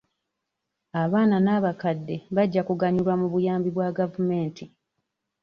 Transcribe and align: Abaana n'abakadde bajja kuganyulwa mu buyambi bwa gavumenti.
Abaana 1.03 1.37
n'abakadde 1.41 2.15
bajja 2.35 2.61
kuganyulwa 2.67 3.13
mu 3.21 3.27
buyambi 3.33 3.69
bwa 3.75 3.89
gavumenti. 3.97 4.63